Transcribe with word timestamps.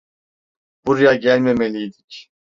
Buraya 0.85 1.13
gelmemeliydik. 1.15 2.31